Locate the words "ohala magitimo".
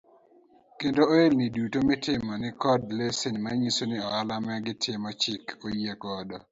4.07-5.09